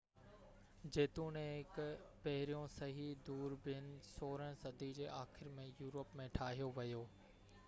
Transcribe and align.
جيتوڻيڪ 0.95 1.75
پهريون 2.23 2.73
صحيح 2.77 3.13
دوربين 3.29 3.93
16 4.09 4.51
صدي 4.65 4.89
جي 5.03 5.07
آخر 5.23 5.55
۾ 5.61 5.69
يورپ 5.73 6.21
۾ 6.25 6.31
ٺاهيو 6.41 6.73
ويو 6.81 7.05